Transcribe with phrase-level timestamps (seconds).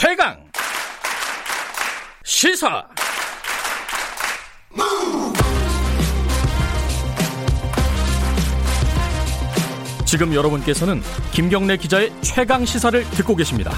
[0.00, 0.38] 최강
[2.22, 2.86] 시사
[10.06, 11.00] 지금 여러분께서는
[11.32, 13.72] 김경래 기자의 최강 시사를 듣고 계십니다.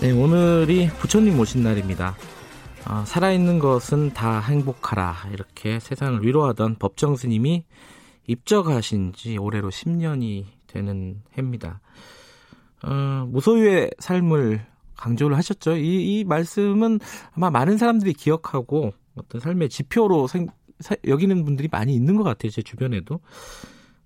[0.00, 2.16] 네, 오늘이 부처님 오신 날입니다.
[2.84, 7.64] 아, 살아있는 것은 다 행복하라 이렇게 세상을 위로하던 법정 스님이
[8.28, 11.80] 입적하신 지 올해로 10년이 되는 해입니다.
[12.84, 14.60] 어, 무소유의 삶을
[14.96, 15.76] 강조를 하셨죠.
[15.76, 17.00] 이, 이 말씀은
[17.32, 20.46] 아마 많은 사람들이 기억하고 어떤 삶의 지표로 생,
[20.78, 22.50] 사, 여기는 분들이 많이 있는 것 같아요.
[22.50, 23.20] 제 주변에도.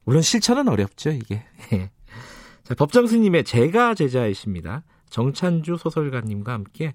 [0.04, 1.42] 물론 실천은 어렵죠, 이게.
[2.62, 4.84] 자, 법정 스님의 제가 제자이십니다.
[5.10, 6.94] 정찬주 소설가님과 함께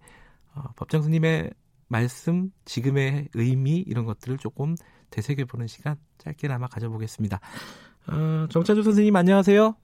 [0.56, 1.52] 어, 법정 스님의
[1.88, 4.76] 말씀, 지금의 의미 이런 것들을 조금
[5.10, 7.40] 되새겨보는 시간 짧게나마 가져보겠습니다.
[8.08, 9.76] 어, 정찬주 선생님 안녕하세요.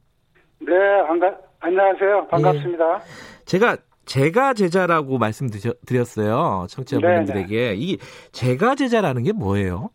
[0.59, 0.73] 네,
[1.09, 2.27] 안가, 안녕하세요.
[2.27, 2.95] 반갑습니다.
[2.95, 3.45] 예.
[3.45, 6.67] 제가 제가 제자라고 말씀드렸어요.
[6.69, 7.73] 청취자분들에게.
[7.75, 7.97] 이
[8.31, 9.89] 제가 제자라는 게 뭐예요?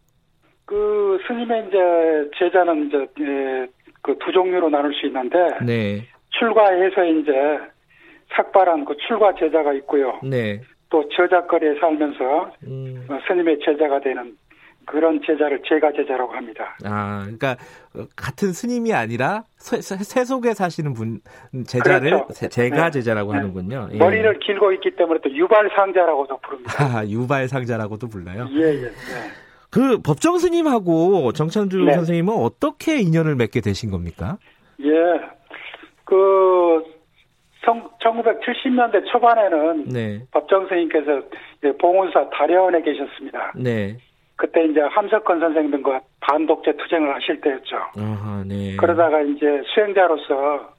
[0.65, 1.79] 그 스님의 이제
[2.39, 3.67] 제자는 이제 예,
[4.03, 6.07] 그두 종류로 나눌 수 있는데 네.
[6.31, 7.33] 출가해서 이제
[8.35, 10.19] 삭발한 그 출가 제자가 있고요.
[10.23, 10.61] 네.
[10.89, 13.07] 또 저작거리에 살면서 음.
[13.29, 14.37] 스님의 제자가 되는
[14.91, 16.77] 그런 제자를 제가 제자라고 합니다.
[16.85, 17.57] 아, 그러니까
[18.17, 19.81] 같은 스님이 아니라 세,
[20.25, 21.21] 속에 사시는 분
[21.65, 22.49] 제자를 그렇죠.
[22.49, 22.91] 제가 네.
[22.91, 23.39] 제자라고 네.
[23.39, 23.89] 하는군요.
[23.93, 23.99] 예.
[23.99, 26.73] 머리를 길고 있기 때문에 또 유발상자라고도 부릅니다.
[26.83, 28.49] 아, 유발상자라고도 불러요.
[28.51, 28.83] 예, 예.
[28.83, 28.91] 네.
[29.71, 31.93] 그 법정 스님하고 정찬주 네.
[31.93, 34.39] 선생님은 어떻게 인연을 맺게 되신 겁니까?
[34.81, 34.91] 예,
[36.05, 36.83] 그
[37.63, 40.23] 1970년대 초반에는 네.
[40.33, 41.23] 법정 스님께서
[41.81, 43.53] 봉은사 다려원에 계셨습니다.
[43.55, 43.99] 네.
[44.41, 47.77] 그때 이제 함석헌 선생님과 반독재 투쟁을 하실 때였죠.
[47.77, 48.75] 아하, 네.
[48.77, 50.73] 그러다가 이제 수행자로서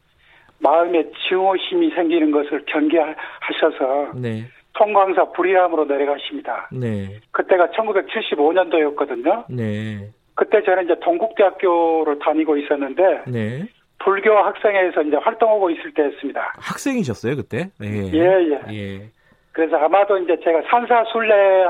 [0.58, 4.45] 마음에 증오심이 생기는 것을 경계하셔서 네.
[4.73, 6.70] 통광사 불의함으로 내려가십니다.
[6.72, 7.20] 네.
[7.32, 9.45] 그때가 1975년도였거든요.
[9.48, 10.10] 네.
[10.33, 13.67] 그때 저는 이제 동국대학교를 다니고 있었는데 네.
[13.99, 16.55] 불교 학생회에서 이제 활동하고 있을 때였습니다.
[16.58, 17.70] 학생이셨어요 그때?
[17.83, 17.88] 예.
[17.88, 18.73] 예, 예.
[18.73, 19.10] 예.
[19.52, 21.66] 그래서 아마도 이제 제가 산사순례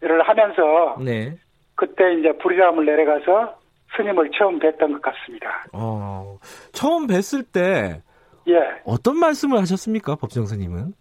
[0.00, 1.36] 를 하면서 네.
[1.74, 3.54] 그때 이제 불이람을 내려가서
[3.96, 5.64] 스님을 처음 뵀던 것 같습니다.
[5.74, 6.38] 어,
[6.72, 8.02] 처음 뵀을 때
[8.48, 8.80] 예.
[8.84, 10.94] 어떤 말씀을 하셨습니까, 법정 스님은?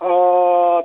[0.00, 0.82] 어,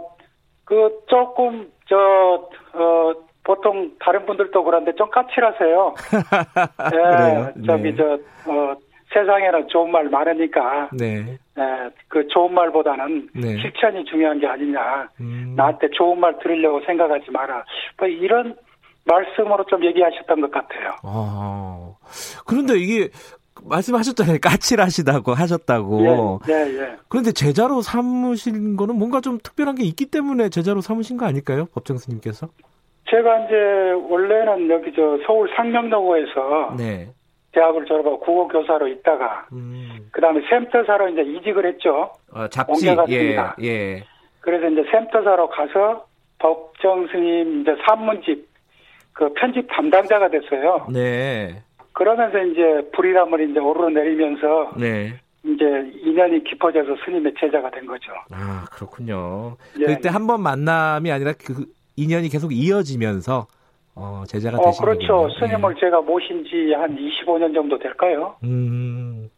[0.64, 5.96] 그 조금 저 어, 보통 다른 분들도 그런데 좀 까칠하세요.
[6.94, 7.96] 예, 저기 네.
[7.96, 8.14] 저
[8.52, 8.76] 어,
[9.14, 11.38] 세상에는 좋은 말 많으니까 네.
[11.58, 13.58] 예, 그 좋은 말보다는 네.
[13.62, 15.10] 실천이 중요한 게 아니냐.
[15.22, 15.54] 음.
[15.56, 17.64] 나한테 좋은 말 들으려고 생각하지 마라.
[17.98, 18.56] 뭐 이런
[19.06, 20.96] 말씀으로 좀 얘기하셨던 것 같아요.
[21.04, 21.94] 아,
[22.46, 23.10] 그런데 이게
[23.66, 24.38] 말씀하셨잖아요.
[24.42, 26.40] 까칠하시다고 하셨다고.
[26.50, 26.96] 예, 예, 예.
[27.08, 31.66] 그런데 제자로 삼으신 거는 뭔가 좀 특별한 게 있기 때문에 제자로 삼으신 거 아닐까요?
[31.74, 32.48] 법정 스님께서?
[33.10, 33.56] 제가 이제
[34.10, 37.10] 원래는 여기 저 서울 상명로고에서 네.
[37.54, 40.10] 대학을 졸업하고 국어 교사로 있다가 음.
[40.12, 42.12] 그다음에 샘터사로 이제 이직을 했죠.
[42.32, 43.56] 어, 잡지 옮겨갔습니다.
[43.62, 44.04] 예, 예.
[44.42, 46.06] 그래서 이제 샘터사로 가서
[46.40, 48.48] 법정 스님 이제 산문집
[49.14, 50.88] 그 편집 담당자가 됐어요.
[50.92, 51.62] 네.
[51.94, 55.14] 그러면서 이제 불이람을 이제 오르내리면서 네.
[55.46, 55.66] 이제
[56.04, 58.12] 인연이 깊어져서 스님의 제자가 된 거죠.
[58.32, 59.56] 아 그렇군요.
[59.80, 59.86] 예.
[59.86, 61.66] 그때 한 번 만남이 아니라 그
[61.96, 63.46] 인연이 계속 이어지면서
[63.96, 65.08] 어, 제자가 어, 되신 그렇죠.
[65.08, 65.34] 거군요.
[65.40, 65.80] 스님을 예.
[65.80, 68.36] 제가 모신 지 한 25년 정도 될까요?
[68.44, 69.30] 음.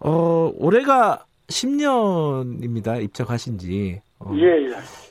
[0.00, 3.02] 어, 올해가 10년입니다.
[3.02, 4.00] 입적하신 지.
[4.18, 4.68] 어, 예, 예.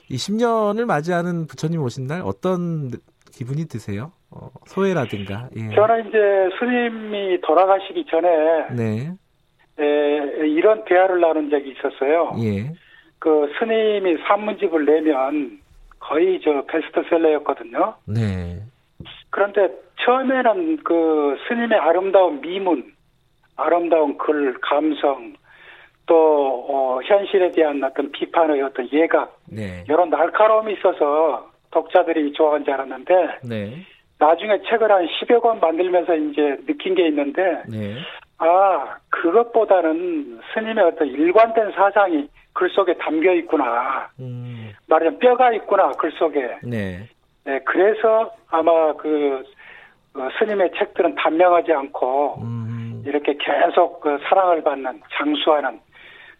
[0.09, 2.91] 이 10년을 맞이하는 부처님 오신 날 어떤
[3.31, 4.11] 기분이 드세요?
[4.31, 5.49] 어, 소회라든가.
[5.55, 5.73] 예.
[5.73, 6.17] 저는 이제
[6.59, 8.27] 스님이 돌아가시기 전에
[8.75, 9.11] 네.
[9.79, 12.33] 에, 이런 대화를 나눈 적이 있었어요.
[12.43, 12.71] 예.
[13.19, 15.59] 그 스님이 산문집을 내면
[15.99, 17.95] 거의 저 베스트셀러였거든요.
[18.05, 18.61] 네.
[19.29, 19.69] 그런데
[20.05, 22.93] 처음에는 그 스님의 아름다운 미문,
[23.55, 25.33] 아름다운 글, 감성,
[26.05, 29.83] 또 어, 현실에 대한 어떤 비판의 어떤 예각, 네.
[29.87, 33.85] 이런 날카로움이 있어서 독자들이 좋아한 줄 알았는데 네.
[34.17, 37.95] 나중에 책을 한 10여 권 만들면서 이제 느낀 게 있는데 네.
[38.37, 44.09] 아 그것보다는 스님의 어떤 일관된 사상이 글 속에 담겨 있구나.
[44.19, 44.71] 음.
[44.87, 46.57] 말하자면 뼈가 있구나 글 속에.
[46.63, 47.07] 네.
[47.43, 47.59] 네.
[47.65, 49.43] 그래서 아마 그
[50.15, 53.03] 어, 스님의 책들은 단명하지 않고 음.
[53.05, 55.79] 이렇게 계속 그 사랑을 받는 장수하는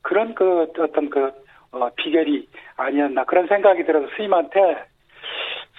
[0.02, 1.32] 그런 그 어떤 그
[1.72, 4.86] 어, 비결이 아니었나 그런 생각이 들어서 스님한테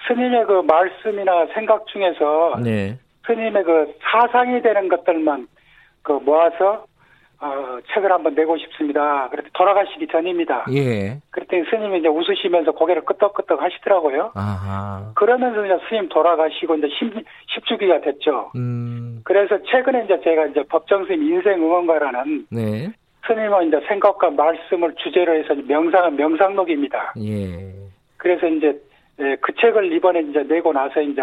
[0.07, 2.97] 스님의 그 말씀이나 생각 중에서 네.
[3.25, 5.47] 스님의 그 사상이 되는 것들만
[6.07, 6.85] 그 모아서
[7.39, 9.27] 어, 책을 한번 내고 싶습니다.
[9.29, 10.65] 그랬더니 돌아가시기 전입니다.
[10.73, 11.19] 예.
[11.31, 14.31] 그랬더니 스님이 이제 웃으시면서 고개를 끄덕끄덕 하시더라고요.
[14.33, 15.11] 아하.
[15.15, 18.51] 그러면서 이제 스님 돌아가시고 이제 10, 10 주기가 됐죠.
[18.55, 19.19] 음.
[19.25, 22.89] 그래서 최근에 이제 제가 이제 법정 스님 인생 응원가라는 네.
[23.27, 27.15] 스님은 이제 생각과 말씀을 주제로 해서 명상은 명상록입니다.
[27.19, 27.73] 예.
[28.15, 28.81] 그래서 이제
[29.19, 31.21] 예, 그 책을 이번에 이제 내고 나서 이제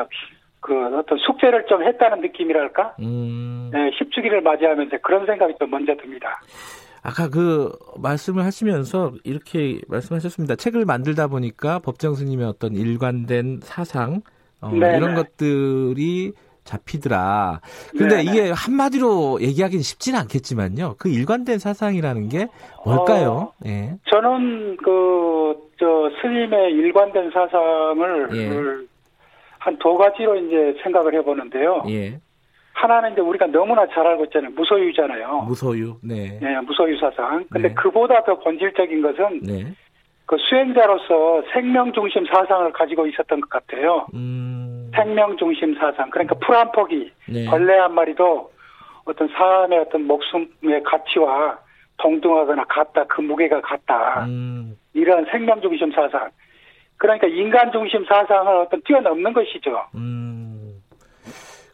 [0.64, 2.96] 그 어떤 숙제를 좀 했다는 느낌이랄까?
[3.00, 3.68] 음.
[3.70, 6.40] 네, 10주기를 맞이하면서 그런 생각이 좀 먼저 듭니다.
[7.02, 10.56] 아까 그 말씀을 하시면서 이렇게 말씀하셨습니다.
[10.56, 14.22] 책을 만들다 보니까 법정 스님의 어떤 일관된 사상
[14.62, 16.32] 어, 이런 것들이
[16.64, 17.60] 잡히더라.
[17.90, 18.30] 근데 네네.
[18.30, 20.94] 이게 한마디로 얘기하기는 쉽지는 않겠지만요.
[20.98, 22.48] 그 일관된 사상이라는 게
[22.86, 23.30] 뭘까요?
[23.30, 23.96] 어, 예.
[24.06, 28.93] 저는 그, 저, 스님의 일관된 사상을 예.
[29.64, 31.84] 한 두 가지로 이제 생각을 해보는데요.
[31.88, 32.18] 예.
[32.74, 34.50] 하나는 이제 우리가 너무나 잘 알고 있잖아요.
[34.50, 35.44] 무소유잖아요.
[35.48, 36.38] 무소유, 네.
[36.42, 37.46] 네, 무소유 사상.
[37.50, 37.74] 근데 네.
[37.74, 39.72] 그보다 더 본질적인 것은 네.
[40.26, 44.06] 그 수행자로서 생명 중심 사상을 가지고 있었던 것 같아요.
[44.12, 44.90] 음...
[44.94, 46.10] 생명 중심 사상.
[46.10, 47.46] 그러니까 풀 한 포기, 네.
[47.46, 48.50] 벌레 한 마리도
[49.06, 51.58] 어떤 사람의 어떤 목숨의 가치와
[51.98, 53.04] 동등하거나 같다.
[53.04, 54.24] 그 무게가 같다.
[54.26, 54.76] 음...
[54.92, 56.28] 이런 생명 중심 사상.
[56.96, 59.84] 그러니까 인간 중심 사상을 어떤 뛰어넘는 것이죠.
[59.94, 60.82] 음.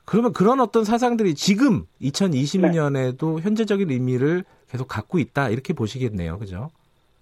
[0.04, 3.42] 그러면 그런 어떤 사상들이 지금 2020년에도 네.
[3.42, 6.70] 현재적인 의미를 계속 갖고 있다 이렇게 보시겠네요, 그죠?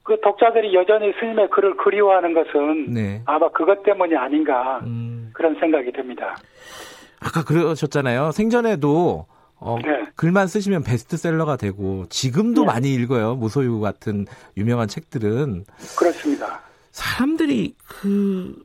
[0.05, 3.23] 그 독자들이 여전히 스님의 글을 그리워하는 것은 네.
[3.27, 5.31] 아마 그것 때문이 아닌가 음.
[5.35, 6.35] 그런 생각이 듭니다.
[7.21, 8.33] 아까 그러셨잖아요.
[8.33, 9.27] 생전에도
[9.61, 10.07] 어, 네.
[10.15, 12.67] 글만 쓰시면 베스트셀러가 되고 지금도 네.
[12.69, 13.35] 많이 읽어요.
[13.35, 14.25] 무소유 같은
[14.57, 15.65] 유명한 책들은
[15.99, 16.63] 그렇습니다.
[16.99, 18.57] 사람들이 그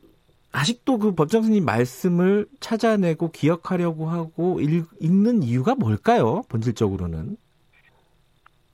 [0.52, 6.42] 아직도 그 법정스님 말씀을 찾아내고 기억하려고 하고 읽, 는 이유가 뭘까요?
[6.50, 7.36] 본질적으로는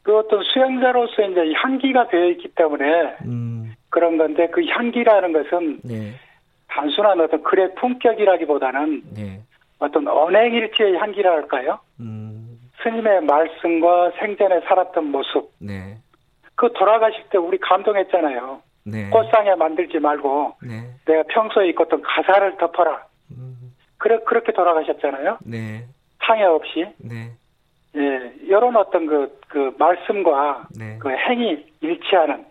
[0.02, 3.74] 그 어떤 수행자로서 이제 향기가 되어 있기 때문에 음.
[3.90, 6.14] 그런 건데 그 향기라는 것은 네.
[6.68, 9.42] 단순한 어떤 글의 품격이라기보다는 네.
[9.78, 11.80] 어떤 언행일치의 향기라 할까요?
[12.00, 12.58] 음.
[12.82, 15.52] 스님의 말씀과 생전에 살았던 모습.
[15.58, 15.98] 네.
[16.54, 18.62] 그 돌아가실 때 우리 감동했잖아요.
[18.84, 19.10] 네.
[19.10, 20.90] 꽃상에 만들지 말고 네.
[21.06, 23.04] 내가 평소에 입었던 가사를 덮어라.
[23.32, 23.74] 음.
[23.98, 25.38] 그래 그렇게 돌아가셨잖아요.
[25.44, 25.84] 네.
[26.24, 26.86] 상해 없이.
[26.98, 27.32] 네.
[27.96, 30.98] 예, 이런 어떤 그, 그 말씀과 네.
[31.00, 32.44] 그 행위 일치하는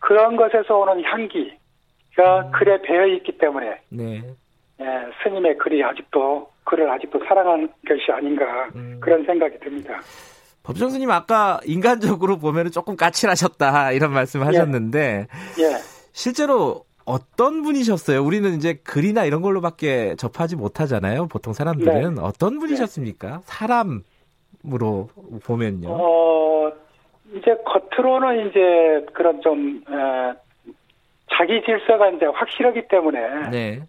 [0.00, 2.50] 그런 것에서 오는 향기가 음.
[2.52, 4.22] 글에 배어 있기 때문에 네.
[4.80, 4.84] 예,
[5.22, 8.98] 스님의 글이 아직도 글을 아직도 사랑하는 것이 아닌가 음.
[9.00, 10.00] 그런 생각이 듭니다.
[10.66, 14.48] 법정 스님 아까 인간적으로 보면 조금 까칠하셨다 이런 말씀을 예.
[14.48, 15.28] 하셨는데
[15.60, 15.64] 예.
[16.12, 18.20] 실제로 어떤 분이셨어요?
[18.20, 21.28] 우리는 이제 글이나 이런 걸로밖에 접하지 못하잖아요.
[21.28, 22.20] 보통 사람들은 네.
[22.20, 23.42] 어떤 분이셨습니까?
[23.44, 25.08] 사람으로
[25.44, 25.88] 보면요.
[25.88, 26.72] 어
[27.32, 30.72] 이제 겉으로는 이제 그런 좀 에,
[31.30, 33.82] 자기 질서가 이제 확실하기 때문에 네.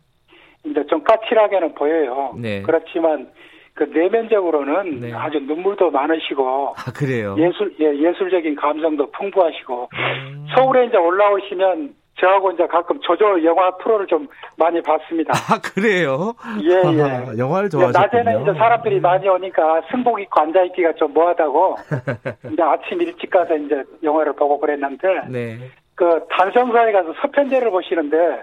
[0.63, 2.35] 이제 좀 까칠하게는 보여요.
[2.37, 2.61] 네.
[2.61, 3.31] 그렇지만
[3.77, 5.13] 그 내면적으로는 네.
[5.13, 10.47] 아주 눈물도 많으시고 아 그래요 예술 예, 예술적인 감성도 풍부하시고 음.
[10.55, 14.27] 서울에 이제 올라오시면 저하고 이제 가끔 조조 영화 프로를 좀
[14.57, 15.33] 많이 봤습니다.
[15.33, 16.33] 아 그래요?
[16.59, 16.97] 예예.
[16.97, 17.01] 예.
[17.03, 17.91] 아, 영화를 좋아하시군요.
[17.93, 19.01] 낮에는 이제 사람들이 음.
[19.03, 21.75] 많이 오니까 승복 입고 앉아 있기가 좀 뭐하다고
[22.51, 25.59] 이제 아침 일찍 가서 이제 영화를 보고 그랬는데 네.
[25.93, 28.41] 그 단성사에 가서 서편제를 보시는데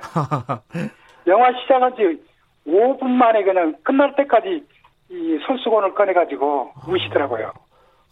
[1.26, 2.22] 영화 시작한 지
[2.68, 4.62] 5분 만에 그냥 끝날 때까지
[5.10, 7.52] 이 손수건을 꺼내가지고 아, 우시더라고요.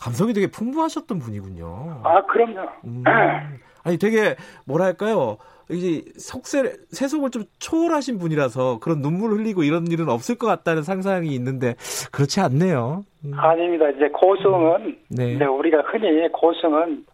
[0.01, 2.01] 감성이 되게 풍부하셨던 분이군요.
[2.05, 2.69] 아, 그럼요.
[2.85, 3.05] 음,
[3.85, 5.39] 아니, 되게, 뭐랄까요.
[5.71, 11.29] 이제 속세, 세속을 좀 초월하신 분이라서 그런 눈물을 흘리고 이런 일은 없을 것 같다는 상상이
[11.35, 11.75] 있는데
[12.11, 13.05] 그렇지 않네요.
[13.25, 13.33] 음.
[13.37, 13.89] 아닙니다.
[13.91, 15.35] 이제 고승은, 음, 네.
[15.35, 17.07] 이제 우리가 흔히 고승은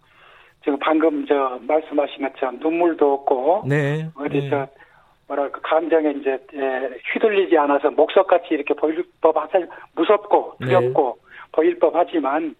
[0.64, 4.08] 지금 방금 저 말씀하신 것처럼 눈물도 없고, 네.
[4.16, 4.50] 어디 네.
[4.50, 4.66] 저
[5.28, 9.58] 뭐랄까 감정에 이제 예, 휘둘리지 않아서 목석같이 이렇게 보일 법하자
[9.94, 10.66] 무섭고 네.
[10.66, 11.28] 두렵고 네.
[11.52, 12.54] 보일 법하지만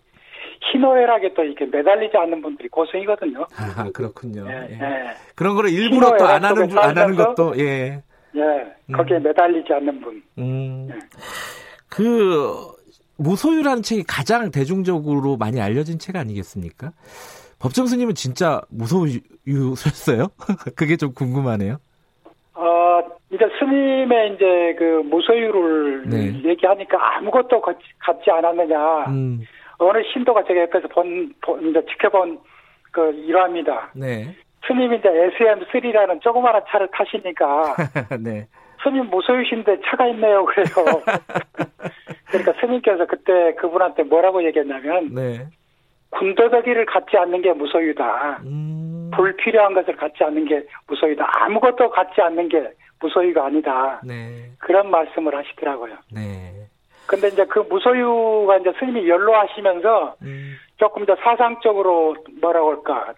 [0.72, 3.46] 희노애락에 또 이렇게 매달리지 않는 분들이 고생이거든요.
[3.56, 4.46] 아 그렇군요.
[4.48, 4.78] 예, 예.
[4.80, 5.10] 예.
[5.34, 8.02] 그런 거를 일부러 또 안 하는 분, 안 하는 것도 예.
[8.36, 8.92] 예, 음.
[8.92, 9.22] 거기에 음.
[9.22, 10.22] 매달리지 않는 분.
[10.38, 10.88] 음.
[10.90, 10.98] 예.
[11.88, 12.54] 그
[13.16, 16.92] 무소유라는 책이 가장 대중적으로 많이 알려진 책 아니겠습니까?
[17.58, 20.28] 법정 스님은 진짜 무소유였어요?
[20.76, 21.78] 그게 좀 궁금하네요.
[23.30, 26.42] 이제 스님의 이제 그 무소유를 네.
[26.44, 29.06] 얘기하니까 아무것도 갖지 않았느냐.
[29.08, 29.40] 음.
[29.78, 32.38] 어느 신도가 제가 옆에서 본, 본 이제 지켜본
[32.90, 33.90] 그 일화입니다.
[33.94, 34.34] 네.
[34.66, 37.76] 스님이 이제 SM3라는 조그마한 차를 타시니까.
[38.20, 38.46] 네.
[38.82, 40.44] 스님 무소유신데 차가 있네요.
[40.44, 40.82] 그래서.
[42.28, 45.14] 그러니까 스님께서 그때 그분한테 뭐라고 얘기했냐면.
[45.14, 45.46] 네.
[46.10, 48.40] 군더더기를 갖지 않는 게 무소유다.
[48.44, 49.10] 음.
[49.14, 51.26] 불필요한 것을 갖지 않는 게 무소유다.
[51.44, 52.70] 아무것도 갖지 않는 게
[53.00, 54.00] 무소유가 아니다.
[54.04, 54.50] 네.
[54.58, 55.94] 그런 말씀을 하시더라고요.
[56.12, 56.66] 네.
[57.06, 60.54] 근데 이제 그 무소유가 이제 스님이 연로하시면서 음.
[60.76, 63.14] 조금 더 사상적으로 뭐라고 할까,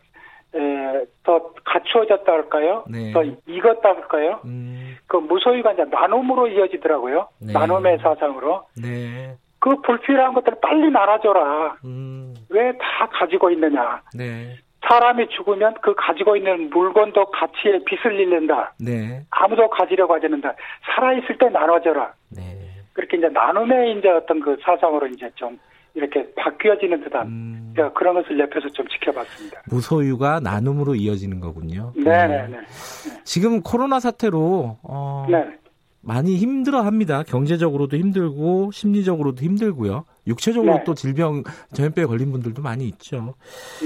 [0.54, 2.84] 에, 더 갖추어졌다 할까요?
[2.88, 3.12] 네.
[3.12, 4.40] 더 익었다 할까요?
[4.44, 4.96] 음.
[5.06, 7.28] 그 무소유가 이제 나눔으로 이어지더라고요.
[7.40, 7.52] 네.
[7.52, 8.64] 나눔의 사상으로.
[8.80, 9.34] 네.
[9.58, 11.76] 그 불필요한 것들을 빨리 나눠줘라.
[11.84, 12.34] 음.
[12.48, 14.00] 왜 다 가지고 있느냐.
[14.80, 14.88] 네.
[14.88, 18.74] 사람이 죽으면 그 가지고 있는 물건도 가치에 빚을 잃는다.
[18.80, 19.22] 네.
[19.30, 20.54] 아무도 가지려고 하지 않는다.
[20.94, 22.12] 살아있을 때 나눠줘라.
[22.30, 22.42] 네.
[22.92, 25.58] 그렇게 이제 나눔의 이제 어떤 그 사상으로 이제 좀
[25.94, 27.74] 이렇게 바뀌어지는 듯한 음.
[27.94, 29.62] 그런 것을 옆에서 좀 지켜봤습니다.
[29.70, 31.92] 무소유가 나눔으로 이어지는 거군요.
[31.96, 32.48] 네네네.
[32.48, 32.58] 네.
[33.24, 35.44] 지금 코로나 사태로 어, 네.
[36.02, 37.22] 많이 힘들어 합니다.
[37.26, 40.04] 경제적으로도 힘들고 심리적으로도 힘들고요.
[40.26, 40.84] 육체적으로 네.
[40.84, 41.42] 또 질병
[41.74, 43.34] 전염병에 걸린 분들도 많이 있죠.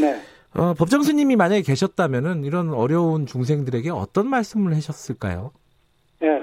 [0.00, 0.20] 네.
[0.56, 5.50] 어, 법정 스님이 만약에 계셨다면은 이런 어려운 중생들에게 어떤 말씀을 하셨을까요?
[6.20, 6.42] 네.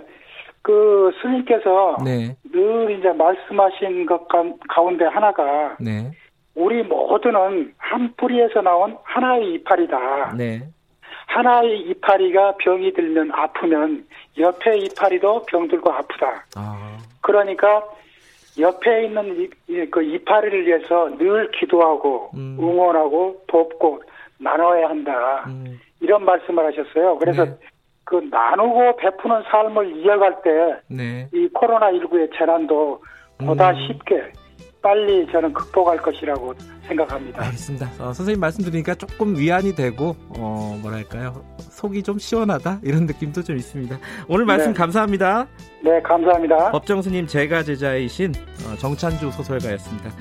[0.62, 2.36] 그 스님께서 네.
[2.52, 4.28] 늘 이제 말씀하신 것
[4.70, 6.12] 가운데 하나가 네.
[6.54, 10.34] 우리 모두는 한 뿌리에서 나온 하나의 이파리다.
[10.38, 10.68] 네.
[11.28, 14.06] 하나의 이파리가 병이 들면 아프면
[14.38, 16.46] 옆에 이파리도 병들고 아프다.
[16.58, 16.98] 아.
[17.22, 17.84] 그러니까
[18.60, 22.58] 옆에 있는 이, 그 이파리를 위해서 늘 기도하고 음.
[22.60, 24.02] 응원하고 돕고
[24.40, 25.46] 나눠야 한다.
[25.48, 25.80] 음.
[26.00, 27.18] 이런 말씀을 하셨어요.
[27.18, 27.58] 그래서 네.
[28.04, 31.30] 그 나누고 베푸는 삶을 이어갈 때이 네.
[31.54, 33.02] 코로나19의 재난도
[33.46, 33.76] 보다 음.
[33.88, 34.32] 쉽게
[34.82, 36.54] 빨리 저는 극복할 것이라고
[36.88, 37.44] 생각합니다.
[37.44, 37.86] 알겠습니다.
[38.00, 43.58] 어, 선생님 말씀 드리니까 조금 위안이 되고 어, 뭐랄까요 속이 좀 시원하다 이런 느낌도 좀
[43.58, 43.98] 있습니다.
[44.28, 44.78] 오늘 말씀 네.
[44.78, 45.48] 감사합니다.
[45.84, 46.72] 네, 감사합니다.
[46.72, 48.34] 법정스님 제가 제자이신
[48.66, 50.12] 어, 정찬주 소설가였습니다.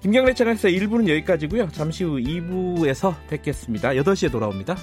[0.00, 1.68] 김경래 채널에서 1부는 여기까지고요.
[1.72, 3.90] 잠시 후 2부에서 뵙겠습니다.
[3.90, 4.76] 8시에 돌아옵니다.